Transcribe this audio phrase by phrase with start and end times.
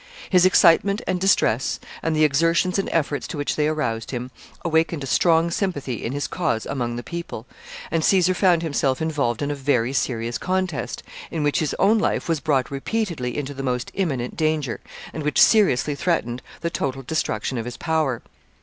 [0.31, 4.31] His excitement and distress, and the exertions and efforts to which they aroused him,
[4.65, 7.45] awakened a strong sympathy in his cause among the people,
[7.91, 12.27] and Caesar found himself involved in a very serious contest, in which his own life
[12.27, 14.79] was brought repeatedly into the most imminent danger,
[15.13, 18.23] and which seriously threatened the total destruction of his power.